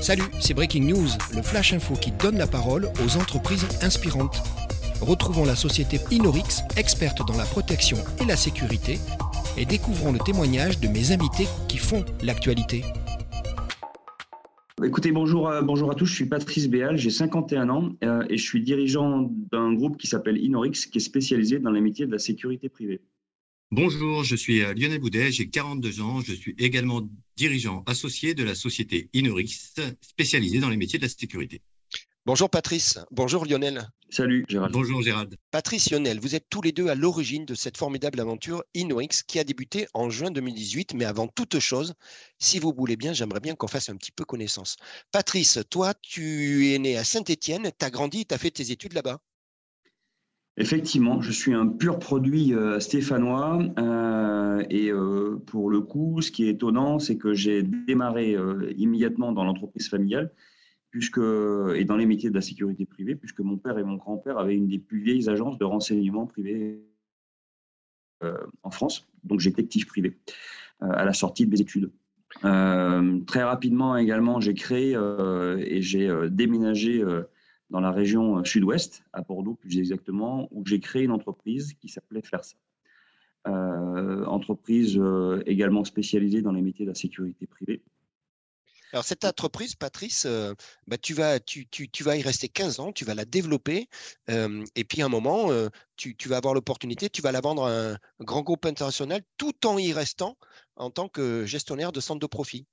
[0.00, 4.42] Salut, c'est Breaking News, le flash info qui donne la parole aux entreprises inspirantes.
[5.00, 8.98] Retrouvons la société Inorix, experte dans la protection et la sécurité,
[9.56, 12.84] et découvrons le témoignage de mes invités qui font l'actualité.
[14.84, 18.36] Écoutez, bonjour, euh, bonjour à tous, je suis Patrice Béal, j'ai 51 ans euh, et
[18.36, 22.12] je suis dirigeant d'un groupe qui s'appelle Inorix, qui est spécialisé dans les métiers de
[22.12, 23.00] la sécurité privée.
[23.72, 27.02] Bonjour, je suis euh, Lionel Boudet, j'ai 42 ans, je suis également
[27.38, 31.62] dirigeant associé de la société Inorix, spécialisée dans les métiers de la sécurité.
[32.26, 33.88] Bonjour Patrice, bonjour Lionel.
[34.10, 34.72] Salut Gérald.
[34.72, 35.36] Bonjour Gérald.
[35.52, 39.38] Patrice Lionel, vous êtes tous les deux à l'origine de cette formidable aventure Inorix qui
[39.38, 40.94] a débuté en juin 2018.
[40.94, 41.94] Mais avant toute chose,
[42.38, 44.76] si vous voulez bien, j'aimerais bien qu'on fasse un petit peu connaissance.
[45.12, 48.94] Patrice, toi, tu es né à Saint-Étienne, tu as grandi, tu as fait tes études
[48.94, 49.20] là-bas.
[50.60, 53.60] Effectivement, je suis un pur produit euh, stéphanois.
[53.78, 58.36] Euh, et euh, pour le coup, ce qui est étonnant, c'est que j'ai démarré
[58.76, 60.32] immédiatement dans l'entreprise familiale
[60.90, 64.38] puisque, et dans les métiers de la sécurité privée, puisque mon père et mon grand-père
[64.38, 66.82] avaient une des plus vieilles agences de renseignement privées
[68.62, 69.06] en France.
[69.22, 70.18] Donc j'étais actif privé
[70.80, 71.90] à la sortie de mes études.
[72.40, 74.98] très rapidement également, j'ai créé
[75.58, 77.04] et j'ai déménagé
[77.70, 81.88] dans la région euh, sud-ouest, à Bordeaux plus exactement, où j'ai créé une entreprise qui
[81.88, 82.56] s'appelait Fersa.
[83.46, 87.82] Euh, entreprise euh, également spécialisée dans les métiers de la sécurité privée.
[88.92, 90.26] Alors cette entreprise, Patrice,
[90.86, 93.86] bah, tu, vas, y rester 15 ans, tu vas la développer,
[94.28, 95.50] et puis à un moment,
[95.96, 99.76] tu, vas avoir l'opportunité, tu vas la vendre à un grand groupe international tout en
[99.76, 100.38] y restant
[100.76, 102.64] en tant que gestionnaire de centre de profit.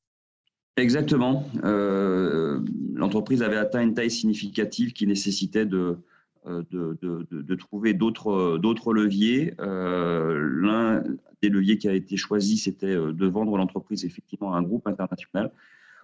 [0.77, 1.49] Exactement.
[1.63, 2.59] Euh,
[2.93, 5.97] l'entreprise avait atteint une taille significative qui nécessitait de,
[6.47, 6.97] euh, de,
[7.31, 9.53] de, trouver d'autres leviers.
[9.61, 11.01] Euh, l'un
[11.41, 15.49] des leviers qui a été choisi, c'était de vendre l'entreprise effectivement à un groupe international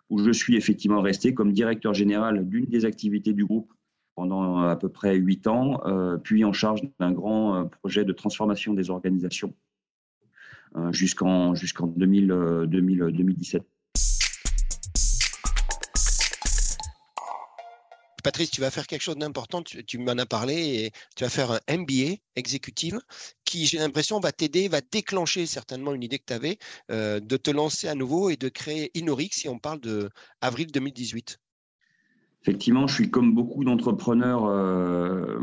[0.10, 3.74] où je suis effectivement resté comme directeur général d'une des activités du groupe
[4.16, 5.82] pendant à peu près huit ans,
[6.24, 9.54] puis en charge d'un grand projet de transformation des organisations
[10.92, 13.64] jusqu'en jusqu'en 2017.
[18.22, 21.52] Patrice, tu vas faire quelque chose d'important, tu, m'en as parlé, et tu vas faire
[21.52, 22.94] un MBA exécutif
[23.46, 26.58] qui, j'ai l'impression, va t'aider, va déclencher certainement une idée que tu avais
[26.92, 30.10] euh, de te lancer à nouveau et de créer Inorix si on parle de
[30.42, 31.40] avril 2018.
[32.44, 35.40] Effectivement, je suis comme beaucoup d'entrepreneurs euh,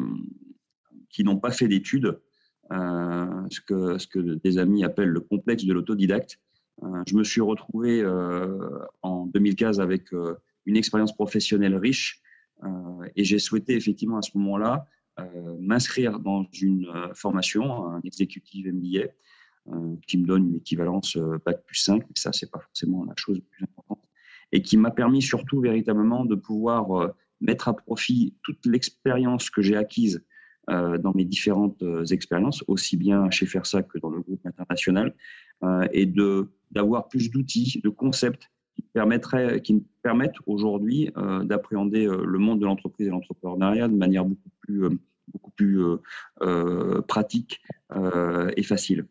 [1.10, 2.20] qui n'ont pas fait d'études,
[2.72, 6.40] euh, ce, que, ce que des amis appellent le complexe de l'autodidacte.
[7.06, 8.04] je me suis retrouvé
[9.02, 10.12] en 2015 avec
[10.66, 12.20] une expérience professionnelle riche
[13.14, 14.86] et j'ai souhaité effectivement à ce moment-là
[15.20, 19.08] euh, m'inscrire dans une euh, formation, un exécutif MBA,
[20.06, 23.36] qui me donne une équivalence Bac plus 5, mais ça, c'est pas forcément la chose
[23.36, 24.02] la plus importante,
[24.50, 29.76] et qui m'a permis surtout véritablement de pouvoir mettre à profit toute l'expérience que j'ai
[29.76, 30.24] acquise
[30.68, 35.14] dans mes différentes expériences, aussi bien chez Fersa que dans le groupe international,
[35.92, 36.06] et
[36.70, 42.38] d'avoir plus d'outils, de concepts qui, permettrait, qui me permettent aujourd'hui euh, d'appréhender euh, le
[42.38, 44.90] monde de l'entreprise et l'entrepreneuriat de manière beaucoup plus, euh,
[45.32, 45.82] beaucoup plus
[47.08, 47.60] pratique
[48.56, 49.06] et facile.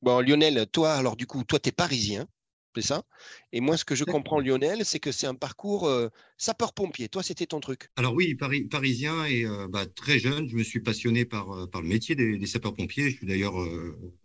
[0.00, 2.26] Bon, Lionel, toi, alors du coup, toi, tu es parisien,
[2.74, 3.04] c'est ça
[3.52, 7.08] Et moi, ce que je comprends, Lionel, c'est que c'est un parcours euh, sapeur-pompier.
[7.08, 7.88] Toi, c'était ton truc.
[7.96, 8.34] Alors oui,
[8.70, 12.14] parisien et euh, bah, très jeune, je me suis passionné par, euh, par le métier
[12.14, 13.10] des, sapeurs-pompiers.
[13.10, 13.54] Je suis d'ailleurs,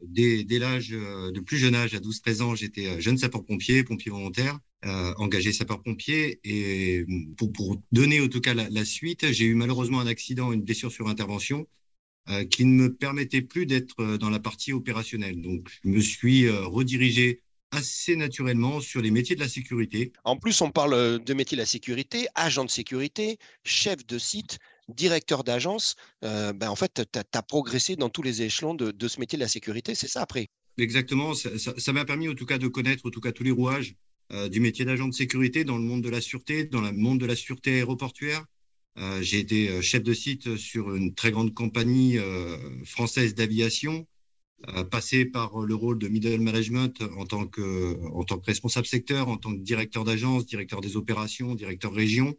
[0.01, 4.59] dès, l'âge, de plus jeune âge, à 12-13 ans, j'étais jeune sapeur-pompier, pompier volontaire.
[5.17, 7.05] engagé sapeur-pompier et
[7.37, 10.61] pour, pour, donner en tout cas la, la suite, j'ai eu malheureusement un accident, une
[10.61, 11.67] blessure sur intervention
[12.49, 15.41] qui ne me permettait plus d'être dans la partie opérationnelle.
[15.41, 17.41] Donc, je me suis redirigé
[17.71, 20.11] assez naturellement sur les métiers de la sécurité.
[20.23, 24.17] En plus, on parle euh, de métiers de la sécurité, agent de sécurité, chef de
[24.17, 25.95] site, directeur d'agence.
[26.23, 29.43] Euh, ben, en fait, tu as, progressé dans tous les échelons de, ce métier de
[29.43, 33.09] la sécurité, c'est ça après Exactement, ça m'a permis en tout cas de connaître en
[33.09, 33.95] tout cas tous les rouages
[34.31, 37.19] euh, du métier d'agent de sécurité dans le monde de la sûreté, dans le monde
[37.19, 38.45] de la sûreté aéroportuaire.
[39.21, 42.17] J'ai été chef de site sur une très grande compagnie
[42.83, 44.07] française d'aviation
[44.91, 47.97] passer par le rôle de middle management en tant que,
[48.45, 52.35] responsable secteur, en tant que directeur d'agence, directeur des opérations, directeur région.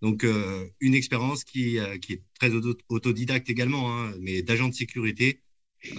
[0.00, 2.50] Donc, euh, une expérience qui, euh, est très
[2.88, 5.40] autodidacte également, hein, mais d'agent de sécurité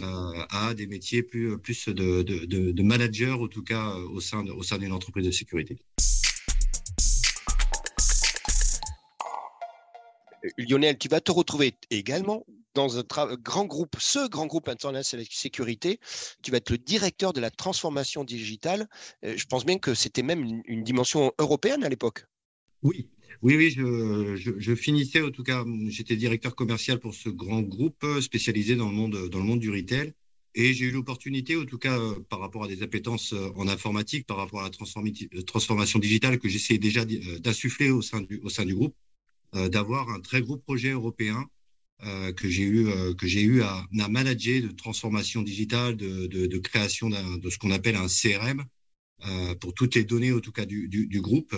[0.01, 5.31] euh, à des métiers plus, de, manager, en tout cas au sein d'une entreprise de
[5.31, 5.77] sécurité.
[10.57, 12.45] Lionel, tu vas te retrouver également
[12.79, 15.99] dans un grand groupe, ce grand groupe international sécurité.
[16.41, 18.87] Tu vas être le directeur de la transformation digitale.
[19.25, 22.25] Euh, je pense bien que c'était même une, dimension européenne à l'époque.
[22.81, 23.09] Oui,
[23.41, 28.77] oui, oui, je, finissais, en tout cas, j'étais directeur commercial pour ce grand groupe spécialisé
[28.77, 30.13] dans le monde, dans le monde du retail.
[30.55, 31.99] Et j'ai eu l'opportunité, en tout cas,
[32.29, 36.79] par rapport à des appétences en informatique, par rapport à la transformation digitale que j'essayais
[36.79, 38.95] déjà d'insuffler au au sein du groupe,
[39.53, 41.45] d'avoir un très gros projet européen
[42.35, 47.49] que j'ai eu, que j'ai eu à, manager de transformation digitale, de, de, création de
[47.49, 48.63] ce qu'on appelle un CRM
[49.59, 51.55] pour toutes les données, en tout cas, du, du groupe.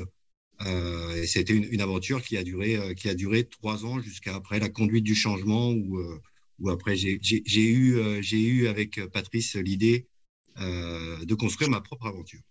[0.66, 4.36] Euh, et c'était une, aventure qui a duré, euh, qui a duré trois ans jusqu'à
[4.36, 6.22] après la conduite du changement où, euh,
[6.60, 10.08] où après j'ai eu, j'ai eu avec Patrice l'idée
[10.58, 12.42] de construire ma propre aventure.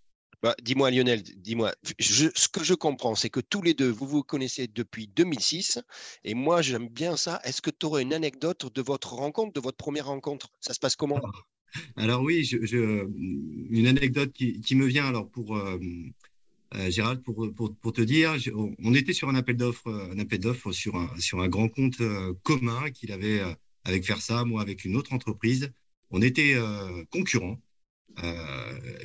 [0.43, 4.23] Bah, dis-moi Lionel, dis-moi, ce que je comprends, c'est que tous les deux, vous vous
[4.23, 5.79] connaissez depuis 2006,
[6.25, 7.41] et moi j'aime bien ça.
[7.45, 10.49] Est-ce que tu aurais une anecdote de votre rencontre, de votre première rencontre?
[10.61, 11.21] Ça se passe comment?
[11.97, 13.07] Alors, oui, je,
[13.71, 15.79] une anecdote qui, me vient alors pour, euh,
[16.89, 18.35] Gérald, pour, te dire,
[18.79, 22.91] on était sur un appel d'offres, un appel d'offres sur un, grand compte euh, commun
[22.91, 23.53] qu'il avait euh,
[23.85, 25.71] avec Versa, moi avec une autre entreprise.
[26.11, 26.57] On était
[27.11, 27.61] concurrents.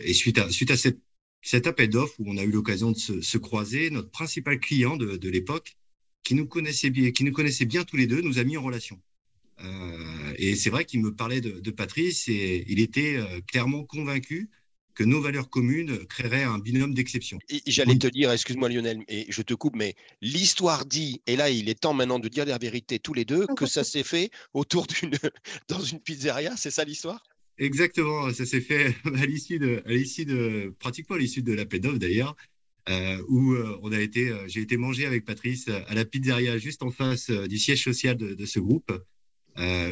[0.03, 0.97] et suite à, suite à cette,
[1.45, 4.97] cet appel d'offres où on a eu l'occasion de se, se, croiser, notre principal client
[4.97, 5.77] de, de l'époque,
[6.23, 8.63] qui nous connaissait bien, qui nous connaissait bien tous les deux, nous a mis en
[8.63, 8.99] relation.
[9.63, 14.49] Euh, et c'est vrai qu'il me parlait de, de, Patrice et il était clairement convaincu
[14.95, 17.37] que nos valeurs communes créeraient un binôme d'exception.
[17.67, 21.69] J'allais te dire, excuse-moi Lionel, et je te coupe, mais l'histoire dit, et là il
[21.69, 24.87] est temps maintenant de dire la vérité tous les deux, que ça s'est fait autour
[24.87, 25.11] d'une,
[25.67, 27.21] dans une pizzeria, c'est ça l'histoire?
[27.57, 31.65] Exactement, ça s'est fait à l'issue de, à l'issue de, pratiquement à l'issue de la
[31.65, 32.35] PEDOV d'ailleurs,
[32.89, 36.57] euh, où euh, on a été, euh, j'ai été manger avec Patrice à la pizzeria
[36.57, 38.91] juste en face du siège social de, ce groupe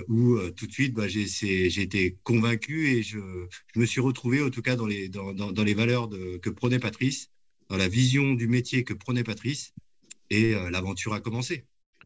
[0.09, 3.17] où tout de suite bah, j'ai été convaincu et je,
[3.75, 6.09] me suis retrouvé en tout cas dans les, dans, dans, dans les valeurs
[6.41, 7.29] que prenait Patrice,
[7.69, 9.73] dans la vision du métier que prenait Patrice
[10.29, 11.63] et l'aventure a commencé.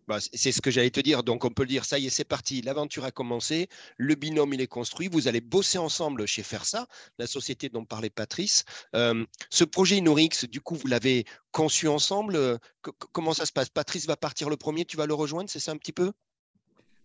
[0.08, 1.24] Bah, c'est ce que j'allais te dire.
[1.24, 2.62] Donc, on peut le dire, ça y est, c'est parti.
[2.62, 3.68] L'aventure a commencé.
[3.98, 5.10] Le binôme, il est construit.
[5.10, 6.88] Vous allez bosser ensemble chez Fersa,
[7.18, 8.64] la société dont parlait Patrice.
[8.94, 12.60] Ce projet Inorix, du coup, vous l'avez conçu ensemble.
[13.12, 13.70] comment ça se passe?
[13.70, 16.14] Patrice va partir le premier, tu vas le rejoindre, c'est ça un petit peu?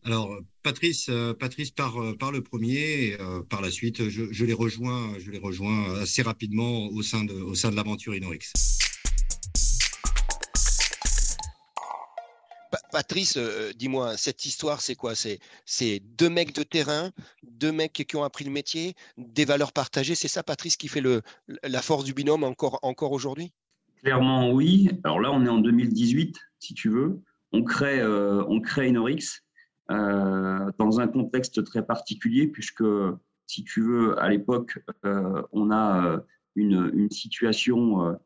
[0.04, 3.16] Alors, Patrice, Patrice part, par le premier,
[3.48, 8.52] par la suite, je, les rejoins, je assez rapidement au sein de l'aventure Inorix.
[12.92, 13.38] Patrice,
[13.76, 15.14] dis-moi, cette histoire, c'est quoi?
[15.14, 17.10] C'est deux mecs de terrain,
[17.42, 20.14] deux mecs qui ont appris le métier, des valeurs partagées.
[20.14, 21.02] C'est ça, Patrice, qui fait
[21.62, 23.52] la force du binôme encore, aujourd'hui?
[24.02, 24.90] Clairement, oui.
[25.04, 27.20] Alors là, on est en 2018, si tu veux.
[27.52, 29.42] On crée, on crée Inorix
[29.92, 32.84] euh, dans un contexte très particulier, puisque,
[33.46, 36.20] si tu veux, à l'époque, euh, on a euh,
[36.54, 38.18] une, situation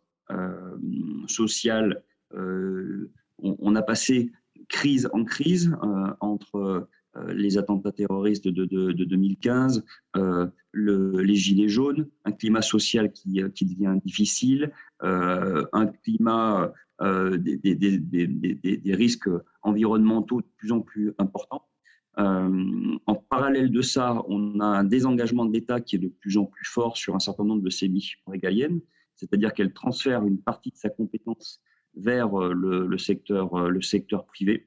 [1.27, 2.03] sociale,
[2.33, 4.31] on, a passé
[4.69, 5.77] crise en crise
[6.21, 6.89] entre
[7.29, 9.85] les attentats terroristes de, de, de 2015,
[10.17, 14.73] euh, le, les gilets jaunes, un climat social qui, devient difficile,
[15.03, 19.29] euh, un climat euh, des, des, risques
[19.63, 21.67] environnementaux de plus en plus importants.
[22.19, 26.39] Euh, en parallèle de ça, on a un désengagement de l'État qui est de plus
[26.39, 28.81] en plus fort sur un certain nombre de ses missions régaliennes,
[29.15, 31.61] c'est-à-dire qu'elle transfère une partie de sa compétence
[31.97, 34.67] vers euh, le, secteur, le secteur privé.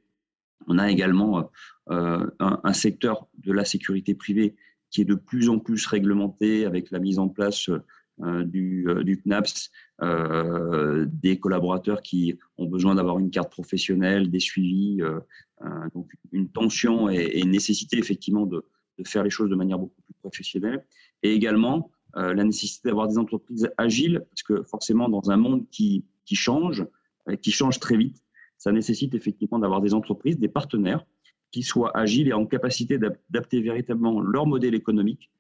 [0.68, 1.50] On a également
[1.90, 4.56] euh, un, secteur de la sécurité privée
[4.92, 7.70] qui est de plus en plus réglementé avec la mise en place
[8.22, 9.72] euh, du, euh, du, CNAPS,
[10.02, 15.00] euh, des collaborateurs qui ont besoin d'avoir une carte professionnelle, des suivis,
[15.94, 18.66] donc une tension et, une nécessité effectivement de,
[18.98, 20.86] de, faire les choses de manière beaucoup plus professionnelle,
[21.24, 26.04] et également la nécessité d'avoir des entreprises agiles, parce que forcément dans un monde qui,
[26.26, 26.86] qui change,
[27.38, 28.24] qui change très vite,
[28.58, 31.06] ça nécessite effectivement d'avoir des entreprises, des partenaires
[31.52, 35.32] qui soient agiles et en capacité d'adapter véritablement leur modèle économique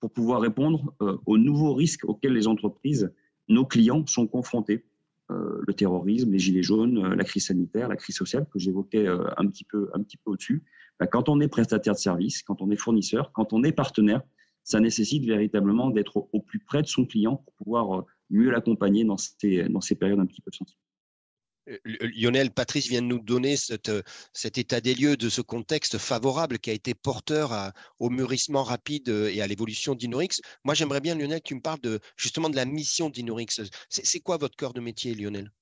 [0.00, 3.12] pour pouvoir répondre euh, aux nouveaux risques auxquels les entreprises,
[3.48, 4.84] nos clients, sont confrontés.
[5.30, 9.06] Euh, le terrorisme, les gilets jaunes, euh, la crise sanitaire, la crise sociale que j'évoquais
[9.08, 10.62] un petit peu, un petit peu au-dessus.
[10.98, 14.22] Bah, quand on est prestataire de service, quand on est fournisseur, quand on est partenaire,
[14.62, 19.04] ça nécessite véritablement d'être au, au, plus près de son client pour pouvoir mieux l'accompagner
[19.04, 20.80] dans ces, dans ces périodes un petit peu sensibles.
[21.84, 26.70] Lionel, Patrice vient de nous donner cet état des lieux de ce contexte favorable qui
[26.70, 30.40] a été porteur au mûrissement rapide et à l'évolution d'Inorix.
[30.64, 31.80] Moi, j'aimerais bien, Lionel, que tu me parles
[32.16, 33.60] justement de la mission d'Inorix.
[33.88, 35.52] C'est quoi votre cœur de métier, Lionel?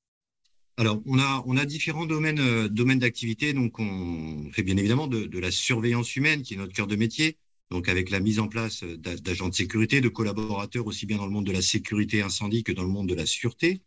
[0.78, 3.54] Alors, on a, différents domaines, euh, domaines d'activité.
[3.54, 6.96] Donc, on fait bien évidemment de, de, la surveillance humaine, qui est notre cœur de
[6.96, 7.38] métier.
[7.70, 11.32] Donc, avec la mise en place d'agents de sécurité, de collaborateurs aussi bien dans le
[11.32, 13.80] monde de la sécurité incendie que dans le monde de la sûreté.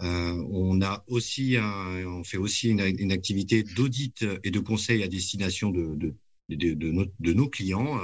[0.00, 6.14] On a aussi on fait aussi une, activité d'audit et de conseil à destination de,
[6.48, 8.00] nos, clients,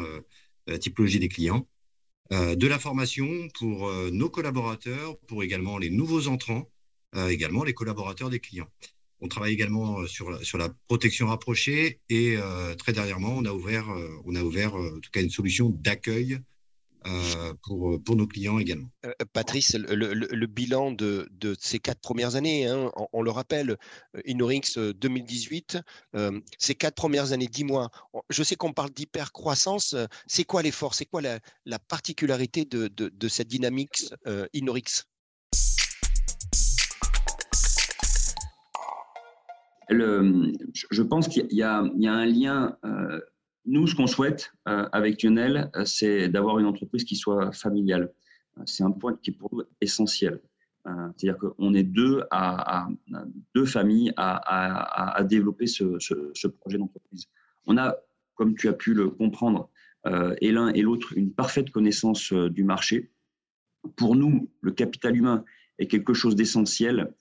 [0.67, 1.67] la typologie des clients,
[2.31, 6.71] de la formation pour nos collaborateurs, pour également les nouveaux entrants,
[7.29, 8.69] également les collaborateurs des clients.
[9.21, 13.53] On travaille également euh, sur, sur la protection rapprochée et euh, très dernièrement, on a
[13.53, 16.39] ouvert, euh, on a ouvert en tout cas une solution d'accueil
[17.63, 18.89] pour, pour nos clients également.
[19.33, 23.77] Patrice, le, bilan de, de, ces quatre premières années, hein, on, le rappelle,
[24.25, 25.79] Inorix 2018,
[26.59, 27.91] ces quatre premières années, dis-moi,
[28.31, 29.97] je sais qu'on parle d'hyper-croissance,
[30.27, 34.05] c'est quoi l'effort, c'est quoi la, la particularité de, de, de, cette dynamique
[34.53, 35.05] Inorix?
[39.89, 42.77] Je pense qu'il y, a un lien.
[42.85, 43.21] Euh,
[43.67, 48.13] nous, ce qu'on souhaite euh, avec Lionel, euh, c'est d'avoir une entreprise qui soit familiale.
[48.65, 50.41] C'est un point qui est pour nous essentiel.
[51.17, 52.23] C'est-à-dire qu'on est deux,
[53.55, 57.27] deux familles à, développer ce, projet d'entreprise.
[57.67, 57.97] On a,
[58.37, 59.69] comme tu as pu le comprendre,
[60.41, 63.11] et l'un et l'autre, une parfaite connaissance du marché.
[63.97, 65.45] Pour nous, le capital humain
[65.79, 67.13] est quelque chose d'essentiel.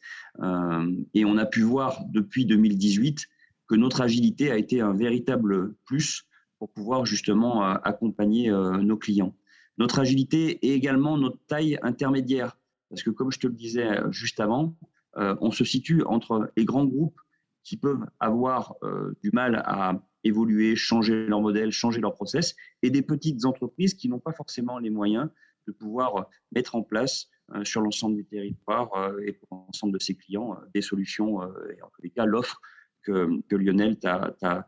[0.42, 3.28] Euh, et on a pu voir depuis 2018
[3.68, 6.25] que notre agilité a été un véritable plus
[6.60, 9.36] pour pouvoir justement euh, accompagner euh, nos clients.
[9.78, 12.58] Notre agilité est également notre taille intermédiaire,
[12.90, 14.78] parce que comme je te le disais juste avant,
[15.18, 17.20] on se situe entre les grands groupes
[17.64, 18.76] qui peuvent avoir
[19.22, 24.08] du mal à évoluer, changer leur modèle, changer leur process, et des petites entreprises qui
[24.08, 25.30] n'ont pas forcément les moyens
[25.68, 30.00] de pouvoir mettre en place euh, sur l'ensemble du territoire euh, et pour l'ensemble de
[30.00, 32.60] ses clients euh, des solutions, et en tous les cas l'offre
[33.04, 34.68] que, Lionel t'a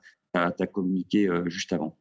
[0.72, 1.98] communiqué juste avant.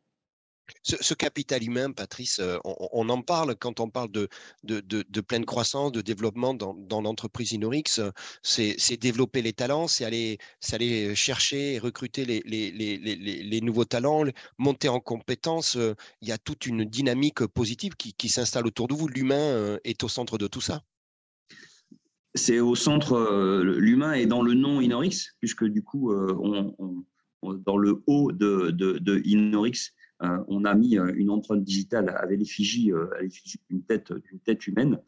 [0.82, 4.28] Ce, capital humain, Patrice, on, en parle quand on parle de,
[4.64, 8.00] de, pleine croissance, de développement dans, l'entreprise Inorix.
[8.42, 10.38] C'est développer les talents, c'est aller,
[10.72, 14.24] aller chercher et recruter les, les, nouveaux talents,
[14.58, 15.76] monter en compétences.
[16.20, 19.08] Il y a toute une dynamique positive qui, s'installe autour de vous.
[19.08, 20.82] L'humain est au centre de tout ça.
[22.34, 26.12] C'est au centre, l'humain est dans le nom Inorix, puisque du coup,
[27.42, 32.38] dans le haut de, de Inorix, euh, on a mis euh, une empreinte digitale avec
[32.38, 33.06] l'effigie euh,
[33.68, 34.12] d'une tête,
[34.44, 35.00] tête humaine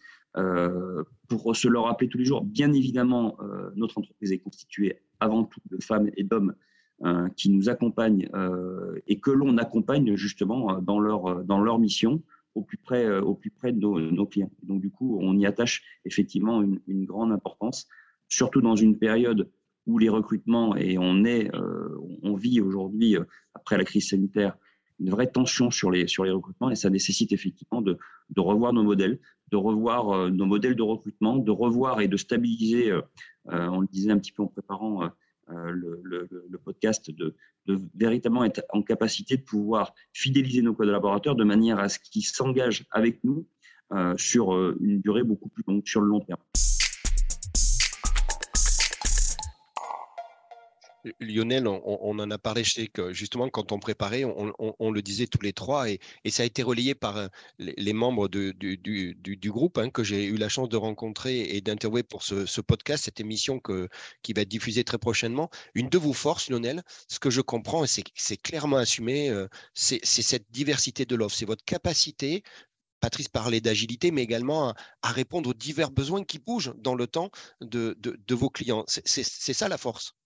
[1.27, 2.45] pour se le rappeler tous les jours.
[2.45, 3.37] Bien évidemment,
[3.75, 6.55] notre entreprise est constituée avant tout de femmes et d'hommes
[7.35, 8.29] qui nous accompagnent
[9.09, 12.23] et que l'on accompagne justement dans leur, dans leur mission
[12.55, 14.53] au plus près, au plus près de nos, clients.
[14.63, 17.89] Donc du coup, on y attache effectivement une, une, grande importance,
[18.29, 19.51] surtout dans une période
[19.89, 21.51] où les recrutements, et on, est,
[22.23, 23.17] on vit aujourd'hui,
[23.55, 24.57] après la crise sanitaire,
[25.01, 27.99] une vraie tension sur les, sur les recrutements et ça nécessite effectivement de,
[28.31, 32.17] de revoir nos modèles, de revoir euh, nos modèles de recrutement, de revoir et de
[32.17, 33.03] stabiliser, euh,
[33.51, 35.11] euh, on le disait un petit peu en préparant
[35.51, 41.37] le, le, le, podcast, de, de, véritablement être en capacité de pouvoir fidéliser nos collaborateurs
[41.37, 43.47] de manière à ce qu'ils s'engagent avec nous
[44.19, 44.53] sur
[44.83, 46.41] une durée beaucoup plus longue, sur le long terme.
[51.21, 55.27] Lionel, on, en a parlé, je sais que justement, quand on préparait, on, le disait
[55.27, 56.01] tous les trois, et,
[56.31, 60.49] ça a été relayé par euh, les, membres du, groupe hein, que j'ai eu la
[60.49, 63.61] chance de rencontrer et d'interviewer pour ce, podcast, cette émission
[64.23, 65.51] qui va être diffusée très prochainement.
[65.75, 70.05] Une de vos forces, Lionel, ce que je comprends, et c'est clairement assumé, euh, c'est
[70.05, 72.43] cette diversité de l'offre, c'est votre capacité
[73.01, 77.31] Patrice parlait d'agilité, mais également à, répondre aux divers besoins qui bougent dans le temps
[77.61, 78.85] de vos clients.
[78.89, 79.23] C'est
[79.53, 80.18] ça la force?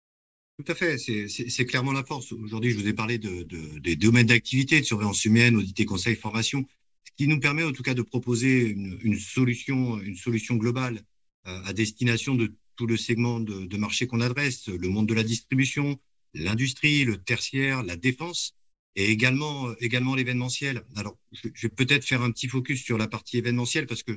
[0.65, 2.31] Tout à fait, c'est clairement la force.
[2.31, 3.43] Aujourd'hui, je vous ai parlé de,
[3.81, 6.65] des domaines d'activité, de surveillance humaine, audit conseil, formation,
[7.05, 11.01] ce qui nous permet en tout cas de proposer une, solution, une solution globale
[11.49, 15.25] euh, à destination de tout le segment de, marché qu'on adresse, le monde de la
[15.25, 15.99] distribution,
[16.33, 18.55] l'industrie, le tertiaire, la défense
[18.95, 20.85] et également, également l'événementiel.
[20.95, 24.13] Alors, je, vais peut-être faire un petit focus sur la partie événementielle parce que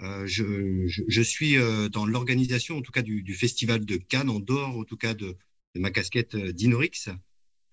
[0.00, 4.76] euh, je, suis euh, dans l'organisation, en tout cas, du, festival de Cannes, en dehors,
[4.76, 5.36] en tout cas, de
[5.74, 7.08] ma casquette euh, d'Inorix,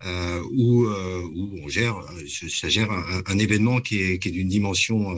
[0.04, 2.02] euh, où, euh, où, on gère,
[2.48, 5.16] ça gère un, événement qui est, d'une dimension,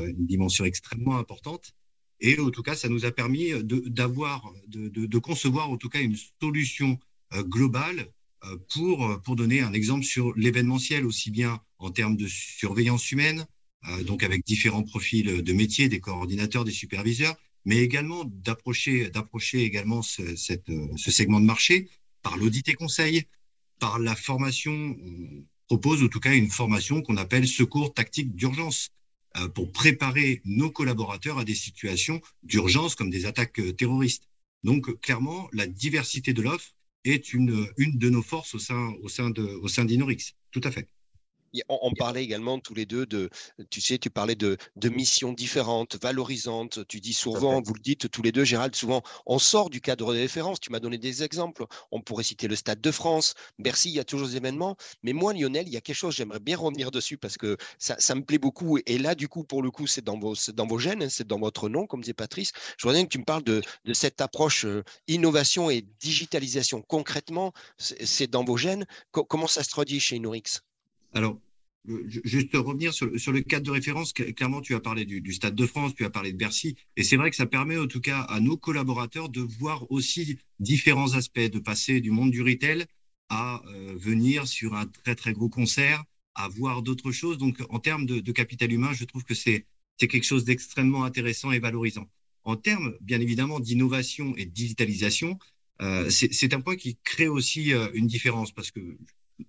[0.65, 1.73] extrêmement importante.
[2.21, 6.17] Et en tout cas, ça nous a permis d'avoir, de, concevoir en tout cas une
[6.41, 6.99] solution
[7.33, 8.09] globale
[8.75, 13.47] pour, pour donner un exemple sur l'événementiel, aussi bien en termes de surveillance humaine,
[14.03, 19.11] donc avec différents profils de métiers, des coordinateurs, des superviseurs, mais également d'approcher,
[19.63, 20.37] également ce
[21.11, 21.89] segment de marché
[22.25, 23.27] par l'audit et conseil,
[23.79, 24.73] par la formation.
[24.73, 28.91] On propose en tout cas une formation qu'on appelle secours tactique d'urgence
[29.37, 34.29] euh, pour préparer nos collaborateurs à des situations d'urgence comme des attaques euh, terroristes.
[34.65, 39.09] Donc, clairement, la diversité de l'offre est une, une de nos forces au sein, au
[39.09, 39.31] sein,
[39.63, 40.35] au sein d'Inorix.
[40.51, 40.89] Tout à fait.
[41.69, 43.31] On, parlait également tous les deux de,
[43.71, 44.57] tu sais, tu parlais de,
[44.89, 46.87] missions différentes, valorisantes.
[46.89, 50.13] Tu dis souvent, vous le dites tous les deux, Gérald, souvent, on sort du cadre
[50.13, 50.61] de référence.
[50.61, 51.67] Tu m'as donné des exemples.
[51.91, 54.77] On pourrait citer le Stade de France, Bercy, il y a toujours des événements.
[55.03, 58.15] Mais moi, Lionel, il y a quelque chose, j'aimerais bien revenir dessus parce que ça,
[58.15, 58.79] me plaît beaucoup.
[58.87, 61.27] Et là, du coup, pour le coup, c'est dans vos, dans vos gènes, hein, c'est
[61.27, 62.53] dans votre nom, comme disait Patrice.
[62.79, 66.83] Je voudrais bien que tu me parles de, cette approche euh, innovation et digitalisation.
[66.83, 68.87] Concrètement, c'est dans vos gènes.
[69.13, 70.63] comment ça se traduit chez Inorix?
[71.15, 71.41] Alors,
[72.07, 75.95] juste revenir sur, le cadre de référence, clairement, tu as parlé du, Stade de France,
[75.95, 78.41] tu as parlé de Bercy, et c'est vrai que ça permet en tout cas à
[78.41, 82.87] nos collaborateurs de voir aussi différents aspects, de passer du monde du retail
[83.29, 86.05] à euh, venir sur un très très gros concert,
[86.35, 87.39] à voir d'autres choses.
[87.39, 89.67] Donc, en termes de, capital humain, je trouve que c'est
[89.99, 92.09] quelque chose d'extrêmement intéressant et valorisant.
[92.45, 95.39] En termes, bien évidemment, d'innovation et de digitalisation,
[95.81, 98.81] euh, c'est un point qui crée aussi euh, une différence parce que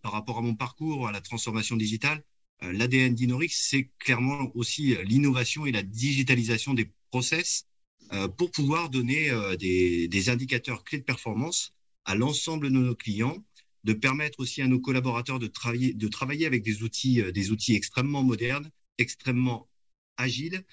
[0.02, 2.24] par rapport à mon parcours, à la transformation digitale,
[2.64, 7.68] euh, l'ADN d'Inorix, c'est clairement aussi l'innovation et la digitalisation des process
[8.14, 11.74] euh, pour pouvoir donner euh, des, indicateurs clés de performance
[12.06, 13.44] à l'ensemble de nos clients,
[13.84, 17.76] de permettre aussi à nos collaborateurs de travailler, de travailler avec des outils, des outils
[17.76, 19.68] extrêmement modernes, extrêmement
[20.18, 20.64] agiles,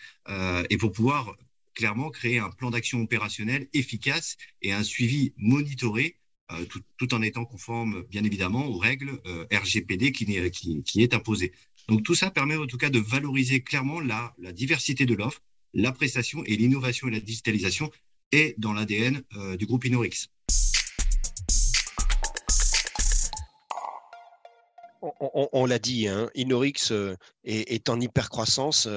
[0.71, 1.37] et pour pouvoir
[1.75, 6.17] clairement créer un plan d'action opérationnel efficace et un suivi monitoré
[6.61, 6.65] euh,
[6.99, 11.53] tout, en étant conforme, bien évidemment, aux règles euh, RGPD qui, est imposée.
[11.89, 15.41] Donc tout ça permet en tout cas de valoriser clairement la, la diversité de l'offre,
[15.75, 17.91] la prestation et l'innovation et la digitalisation
[18.31, 20.29] est dans l'ADN euh, du groupe Inorix.
[25.03, 28.89] On, l'a dit, hein, Inorix est, est, en hypercroissance.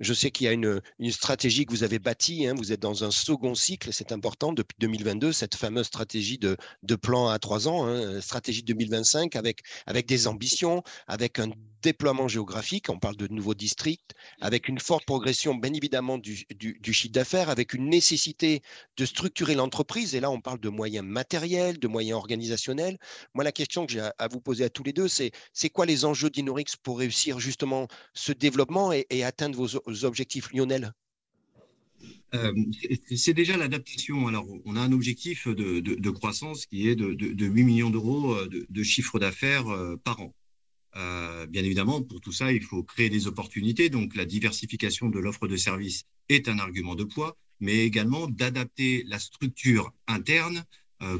[0.00, 0.80] Je sais qu'il y a une,
[1.10, 2.46] stratégie que vous avez bâtie.
[2.46, 6.56] Hein, vous êtes dans un second cycle, c'est important, depuis 2022, cette fameuse stratégie de,
[6.96, 11.50] plan à trois ans, hein, stratégie 2025, avec, avec des ambitions, avec un
[11.82, 16.92] déploiement géographique, on parle de nouveaux districts, avec une forte progression, bien évidemment, du, du
[16.92, 18.62] chiffre d'affaires, avec une nécessité
[18.96, 20.14] de structurer l'entreprise.
[20.14, 22.98] Et là, on parle de moyens matériels, de moyens organisationnels.
[23.34, 25.86] Moi, la question que j'ai à, vous poser à tous les deux, c'est c'est quoi
[25.86, 30.92] les enjeux d'Inorix pour réussir justement ce développement et, atteindre vos, objectifs, Lionel?
[32.34, 32.52] Euh,
[33.16, 34.28] c'est déjà l'adaptation.
[34.28, 38.82] Alors, on a un objectif de, croissance qui est de, 8 millions d'euros euh, de,
[38.82, 40.34] chiffre d'affaires euh, par an.
[41.48, 43.90] bien évidemment, pour tout ça, il faut créer des opportunités.
[43.90, 49.04] Donc, la diversification de l'offre de services est un argument de poids, mais également d'adapter
[49.06, 50.64] la structure interne,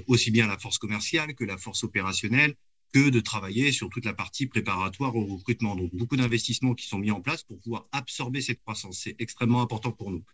[0.06, 2.54] aussi bien la force commerciale que la force opérationnelle,
[2.92, 5.76] que de travailler sur toute la partie préparatoire au recrutement.
[5.76, 9.00] Donc, beaucoup d'investissements qui sont mis en place pour pouvoir absorber cette croissance.
[9.04, 10.24] C'est extrêmement important pour nous.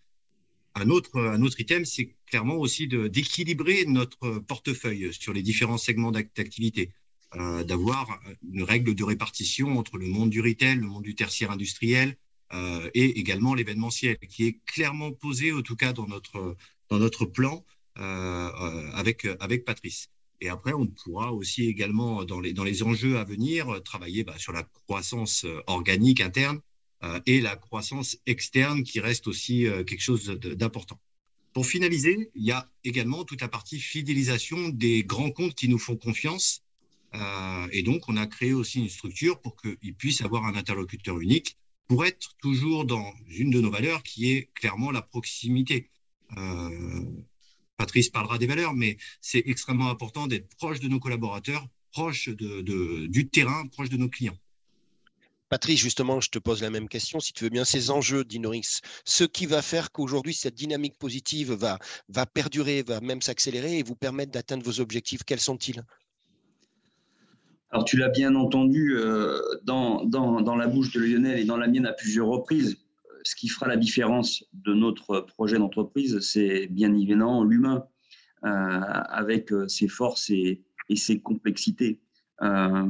[0.75, 6.13] Un autre, un autre item, c'est clairement aussi d'équilibrer notre portefeuille sur les différents segments
[6.13, 6.93] d'activité,
[7.35, 8.21] euh, d'avoir
[8.53, 12.17] une règle de répartition entre le monde du retail, le monde du tertiaire industriel
[12.53, 16.57] euh, et également l'événementiel, qui est clairement posé, en tout cas dans notre,
[16.91, 17.65] dans notre plan
[17.99, 20.11] euh, avec, avec Patrice.
[20.41, 24.39] Et après, on pourra aussi également, dans les, dans les enjeux à venir, travailler bah,
[24.39, 26.61] sur la croissance euh, organique interne
[27.03, 31.01] euh, et la croissance externe qui reste aussi euh, quelque chose d'important.
[31.55, 35.79] Pour finaliser, il y a également toute la partie fidélisation des grands comptes qui nous
[35.79, 36.63] font confiance.
[37.73, 41.57] et donc, on a créé aussi une structure pour qu'ils puissent avoir un interlocuteur unique
[41.89, 45.89] pour être toujours dans une de nos valeurs qui est clairement la proximité.
[47.77, 53.07] Patrice parlera des valeurs, mais c'est extrêmement important d'être proche de nos collaborateurs, proche de,
[53.07, 54.37] du terrain, proche de nos clients.
[55.49, 58.81] Patrice, justement, je te pose la même question, si tu veux bien, ces enjeux d'Inorix,
[59.05, 63.83] ce qui va faire qu'aujourd'hui, cette dynamique positive va, va perdurer, va même s'accélérer et
[63.85, 65.85] vous permettre d'atteindre vos objectifs, quels sont-ils?
[67.71, 71.57] Alors, tu l'as bien entendu euh, dans, dans, dans, la bouche de Lionel et dans
[71.57, 72.79] la mienne à plusieurs reprises
[73.27, 77.85] ce qui fera la différence de notre projet d'entreprise, c'est bien évidemment l'humain,
[78.45, 80.63] euh, avec euh, ses forces et,
[80.95, 82.01] ses complexités.
[82.43, 82.87] Euh,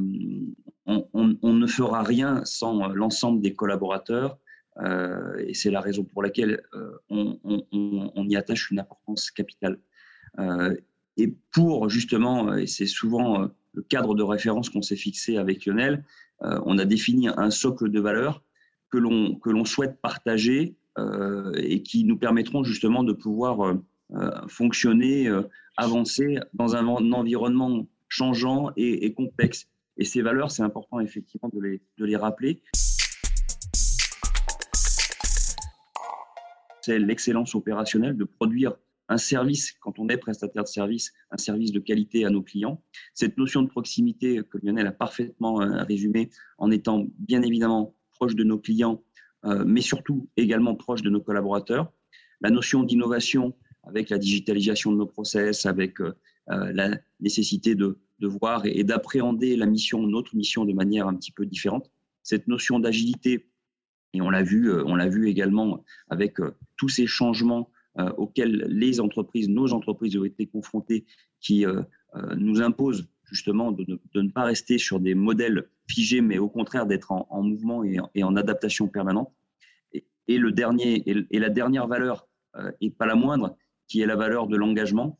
[0.85, 4.37] on, ne fera rien sans l'ensemble des collaborateurs,
[5.39, 6.61] et c'est la raison pour laquelle
[7.09, 9.79] on, y attache une importance capitale.
[11.17, 16.05] et pour justement, et c'est souvent le cadre de référence qu'on s'est fixé avec Lionel,
[16.41, 18.43] on a défini un socle de valeurs
[18.89, 23.75] que l'on souhaite partager euh, et qui nous permettront justement de pouvoir euh,
[24.15, 25.29] euh, fonctionner,
[25.75, 29.67] avancer dans un, environnement changeant et, complexe.
[29.97, 32.63] Et ces valeurs, c'est important effectivement de les, de les rappeler.
[36.81, 38.73] C'est l'excellence opérationnelle, de produire
[39.09, 42.81] un service, quand on est prestataire de service, un service de qualité à nos clients.
[43.13, 48.43] Cette notion de proximité que Lionel a parfaitement résumée en étant bien évidemment proche de
[48.43, 49.03] nos clients,
[49.45, 51.91] euh, mais surtout également proche de nos collaborateurs.
[52.41, 56.13] La notion d'innovation avec la digitalisation de nos process, avec euh,
[56.47, 61.45] la nécessité de, voir et d'appréhender la mission, notre mission de manière un petit peu
[61.45, 61.91] différente.
[62.23, 63.49] Cette notion d'agilité,
[64.13, 66.37] et on l'a vu, on l'a vu également avec
[66.77, 71.05] tous ces changements euh, auxquelles les entreprises, nos entreprises ont été confrontées,
[71.41, 71.81] qui euh,
[72.15, 76.85] euh, nous imposent justement de ne, pas rester sur des modèles figés, mais au contraire
[76.85, 79.31] d'être en, mouvement et en, adaptation permanente.
[79.93, 82.27] Et, le dernier, et, la dernière valeur,
[82.81, 83.55] et pas la moindre,
[83.87, 85.19] qui est la valeur de l'engagement,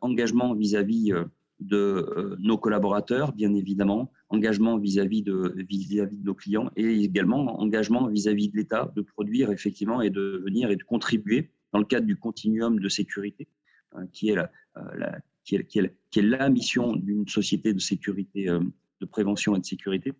[0.00, 1.12] engagement vis-à-vis
[1.60, 7.60] de nos collaborateurs, bien évidemment, engagement vis-à-vis de, vis -vis de nos clients et également
[7.60, 11.84] engagement vis-à-vis de l'État de produire effectivement et de venir et de contribuer dans le
[11.84, 13.48] cadre du continuum de sécurité,
[13.96, 15.10] euh, qui, est la, euh,
[15.44, 18.60] qui, est, la, mission d'une société de sécurité, euh,
[19.00, 20.12] de prévention et de sécurité,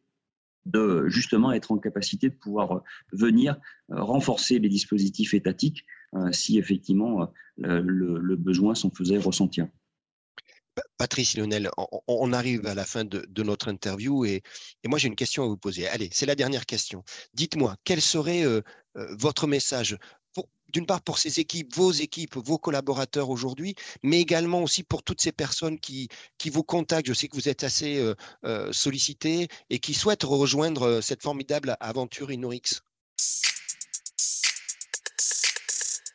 [0.67, 2.83] de justement être en capacité de pouvoir
[3.13, 3.57] venir
[3.91, 5.85] renforcer les dispositifs étatiques
[6.33, 9.69] si effectivement le, besoin s'en faisait ressentir.
[10.97, 11.69] Patrice Lionel,
[12.09, 14.43] on, arrive à la fin de, notre interview et
[14.87, 15.87] moi j'ai une question à vous poser.
[15.87, 17.05] Allez, c'est la dernière question.
[17.35, 18.45] Dites-moi, quel serait
[18.95, 19.99] votre message
[20.75, 25.21] d'une part pour ces équipes, vos équipes, vos collaborateurs aujourd'hui, mais également aussi pour toutes
[25.21, 27.07] ces personnes qui, qui vous contactent.
[27.07, 31.23] Je sais que vous êtes assez euh, euh, sollicités et qui souhaitent rejoindre euh, cette
[31.23, 32.83] formidable aventure Inorix.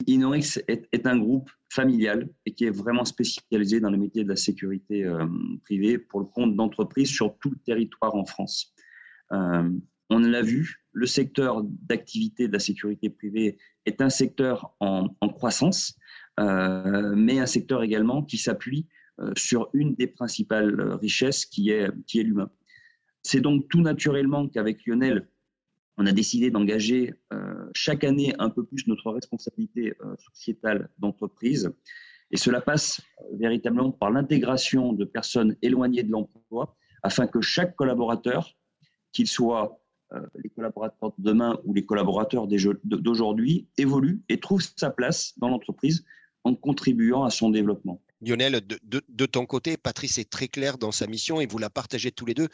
[0.07, 4.35] Inorix est, un groupe familial et qui est vraiment spécialisé dans le métier de la
[4.35, 5.05] sécurité
[5.63, 8.73] privée pour le compte d'entreprises sur tout le territoire en France.
[10.09, 15.97] On l'a vu, le secteur d'activité de la sécurité privée est un secteur en, croissance,
[16.39, 18.87] euh, mais un secteur également qui s'appuie
[19.19, 22.49] euh, sur une des principales richesses qui est, qui est l'humain.
[23.21, 25.27] C'est donc tout naturellement qu'avec Lionel,
[25.97, 29.93] on a décidé d'engager euh, chaque année un peu plus notre responsabilité
[30.33, 31.71] sociétale d'entreprise.
[32.31, 33.01] Et cela passe
[33.33, 38.55] véritablement par l'intégration de personnes éloignées de l'emploi afin que chaque collaborateur,
[39.11, 39.75] qu'il soit euh,
[40.35, 42.47] les collaborateurs de demain ou les collaborateurs
[42.83, 46.05] d'aujourd'hui évoluent et trouvent sa place dans l'entreprise
[46.43, 48.01] en contribuant à son développement.
[48.21, 52.11] Lionel, de, ton côté, Patrice est très clair dans sa mission et vous la partagez
[52.11, 52.49] tous les deux.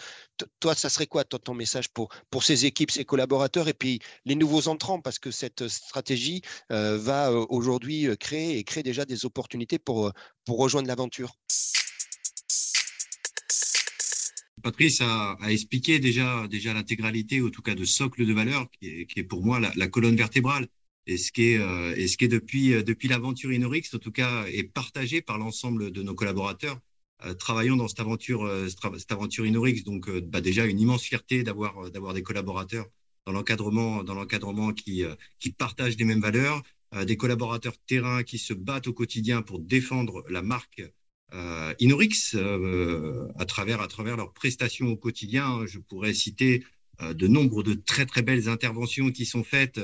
[0.60, 4.36] toi, ça serait quoi ton message pour, pour ces équipes, ces collaborateurs et puis les
[4.36, 5.02] nouveaux entrants?
[5.02, 6.42] Parce que cette stratégie
[6.72, 10.12] euh, va euh, aujourd'hui créer et crée déjà des opportunités pour,
[10.46, 11.36] pour rejoindre l'aventure.
[14.66, 19.46] Patrice a, expliqué déjà, l'intégralité, en tout cas de socle de valeur, qui est, pour
[19.46, 20.68] moi la, colonne vertébrale.
[21.06, 25.38] Et ce qui est, euh, euh, depuis l'aventure Inorix, en tout cas, est partagé par
[25.38, 26.80] l'ensemble de nos collaborateurs
[27.26, 29.84] euh, travaillant dans cette aventure, cette aventure Inorix.
[29.84, 32.88] Donc, bah, déjà, une immense fierté d'avoir, d'avoir des collaborateurs
[33.28, 35.04] dans l'encadrement, dans l'encadrement qui,
[35.38, 36.64] qui partagent les mêmes valeurs,
[37.06, 40.82] des collaborateurs terrain qui se battent au quotidien pour défendre la marque
[41.34, 45.66] euh, Inorix euh, à travers à travers leurs prestations au quotidien.
[45.66, 46.64] Je pourrais citer
[47.02, 49.80] euh, de nombre de très très belles interventions qui sont faites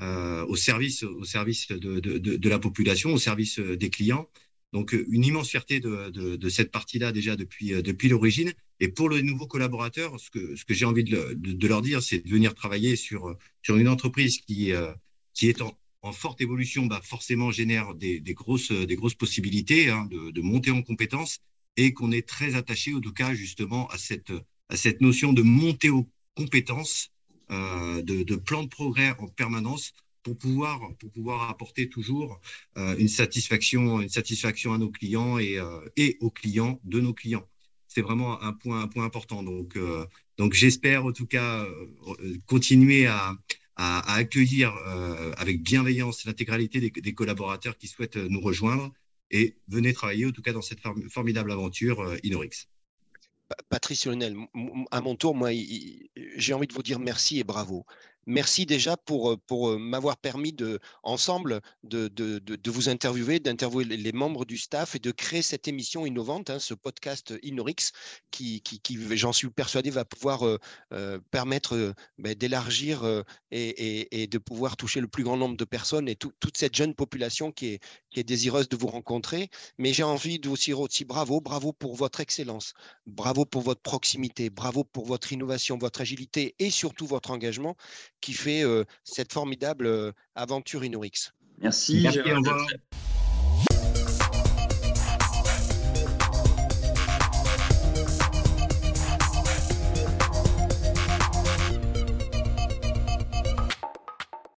[0.00, 4.28] au service au service de, de, la population, au service des clients.
[4.72, 8.52] Donc une immense fierté de, de cette partie-là déjà depuis depuis l'origine.
[8.78, 12.20] Et pour les nouveaux collaborateurs, ce que ce que j'ai envie de, leur dire, c'est
[12.20, 14.70] de venir travailler sur sur une entreprise qui
[15.34, 20.06] qui est en, en forte évolution, bah forcément génère des, grosses, des grosses possibilités hein,
[20.10, 21.40] de, monter en compétences
[21.76, 24.32] et qu'on est très attaché, en tout cas, justement, à cette,
[24.68, 27.10] à cette notion de monter aux compétences,
[27.50, 32.40] euh, de, plan de progrès en permanence pour pouvoir, pour pouvoir apporter toujours
[32.76, 37.14] euh, une, satisfaction, une satisfaction à nos clients et, euh, et aux clients de nos
[37.14, 37.46] clients.
[37.86, 39.42] C'est vraiment un point, un point important.
[39.42, 39.78] Donc,
[40.36, 41.66] donc j'espère en tout cas
[42.44, 43.34] continuer à,
[43.78, 48.92] à, accueillir euh, avec bienveillance l'intégralité des, collaborateurs qui souhaitent euh, nous rejoindre
[49.30, 52.68] et venez travailler en tout cas dans cette formidable aventure euh, Inorix.
[53.70, 54.36] Patrice Lionel,
[54.90, 55.50] à mon tour, moi,
[56.36, 57.86] j'ai envie de vous dire merci et bravo.
[58.28, 64.44] Merci déjà pour, euh, euh, m'avoir permis de, ensemble de, vous interviewer, d'interviewer les membres
[64.44, 67.92] du staff et de créer cette émission innovante, hein, ce podcast Inorix,
[68.30, 68.62] qui,
[69.12, 75.24] j'en suis persuadé, va pouvoir euh, permettre ben, d'élargir et, de pouvoir toucher le plus
[75.24, 78.76] grand nombre de personnes et toute cette jeune population qui est, qui est désireuse de
[78.76, 79.48] vous rencontrer.
[79.78, 82.74] Mais j'ai envie de vous dire aussi bravo, bravo pour votre excellence,
[83.06, 87.74] bravo pour votre proximité, bravo pour votre innovation, votre agilité et surtout votre engagement
[88.20, 88.64] qui fait
[89.04, 91.32] cette formidable aventure Inorix.
[91.60, 92.02] Merci.
[92.02, 92.20] Merci